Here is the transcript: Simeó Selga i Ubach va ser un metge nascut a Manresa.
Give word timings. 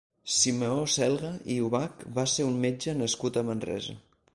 Simeó 0.35 0.79
Selga 0.93 1.29
i 1.57 1.59
Ubach 1.67 2.03
va 2.19 2.27
ser 2.35 2.49
un 2.51 2.61
metge 2.67 3.01
nascut 3.05 3.41
a 3.41 3.47
Manresa. 3.53 4.01